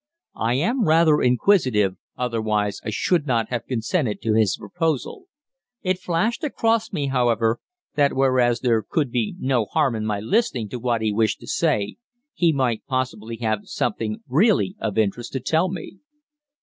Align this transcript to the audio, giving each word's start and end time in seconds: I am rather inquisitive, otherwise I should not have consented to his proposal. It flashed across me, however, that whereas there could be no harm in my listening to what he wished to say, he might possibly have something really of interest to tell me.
I 0.41 0.55
am 0.55 0.85
rather 0.87 1.21
inquisitive, 1.21 1.95
otherwise 2.17 2.81
I 2.83 2.89
should 2.89 3.27
not 3.27 3.49
have 3.49 3.67
consented 3.67 4.19
to 4.23 4.33
his 4.33 4.57
proposal. 4.57 5.25
It 5.83 5.99
flashed 5.99 6.43
across 6.43 6.91
me, 6.91 7.09
however, 7.09 7.59
that 7.93 8.15
whereas 8.15 8.61
there 8.61 8.81
could 8.81 9.11
be 9.11 9.35
no 9.37 9.65
harm 9.65 9.93
in 9.93 10.07
my 10.07 10.19
listening 10.19 10.69
to 10.69 10.79
what 10.79 11.03
he 11.03 11.13
wished 11.13 11.39
to 11.41 11.47
say, 11.47 11.97
he 12.33 12.51
might 12.51 12.83
possibly 12.87 13.37
have 13.41 13.67
something 13.67 14.21
really 14.27 14.75
of 14.81 14.97
interest 14.97 15.33
to 15.33 15.39
tell 15.39 15.69
me. 15.69 15.99